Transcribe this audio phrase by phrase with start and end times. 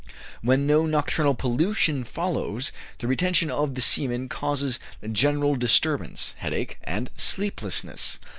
[0.41, 4.79] When no nocturnal pollution follows, the retention of the semen causes
[5.11, 8.19] general disturbance, headache, and sleeplessness.